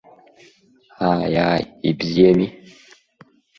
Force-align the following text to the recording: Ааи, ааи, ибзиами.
Ааи, 1.09 1.35
ааи, 1.45 1.63
ибзиами. 1.89 2.47